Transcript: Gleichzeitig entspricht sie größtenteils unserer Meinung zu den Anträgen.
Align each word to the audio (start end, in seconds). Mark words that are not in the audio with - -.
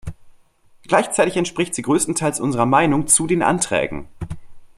Gleichzeitig 0.81 1.37
entspricht 1.37 1.75
sie 1.75 1.83
größtenteils 1.83 2.39
unserer 2.39 2.65
Meinung 2.65 3.05
zu 3.05 3.27
den 3.27 3.43
Anträgen. 3.43 4.07